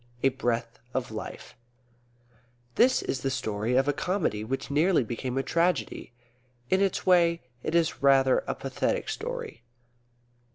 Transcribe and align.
A 0.23 0.29
BREATH 0.29 0.79
OF 0.95 1.11
LIFE 1.11 1.53
This 2.73 3.03
is 3.03 3.21
the 3.21 3.29
story 3.29 3.75
of 3.75 3.87
a 3.87 3.93
comedy 3.93 4.43
which 4.43 4.71
nearly 4.71 5.03
became 5.03 5.37
a 5.37 5.43
tragedy. 5.43 6.11
In 6.71 6.81
its 6.81 7.05
way 7.05 7.43
it 7.61 7.75
is 7.75 8.01
rather 8.01 8.39
a 8.47 8.55
pathetic 8.55 9.09
story. 9.09 9.61